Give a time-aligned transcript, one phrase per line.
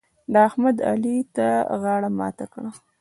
[0.47, 1.47] احمد؛ علي ته
[1.81, 2.69] غاړه ماته کړه.